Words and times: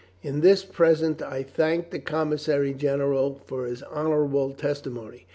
In 0.23 0.39
this 0.41 0.65
present 0.65 1.21
I 1.21 1.43
thank 1.43 1.91
the 1.91 1.99
commissary 1.99 2.73
general 2.73 3.39
for 3.45 3.67
his 3.67 3.83
honorable 3.83 4.49
testimony. 4.49 5.27